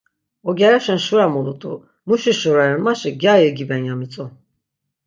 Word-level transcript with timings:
Ogyareşen 0.49 0.99
şura 1.05 1.25
mulut̆u, 1.33 1.71
muşi 2.07 2.33
şura 2.39 2.63
ren 2.69 2.81
maşi, 2.85 3.09
gyari 3.21 3.45
igiben 3.51 3.83
ya 3.87 3.95
mitzu. 3.99 4.25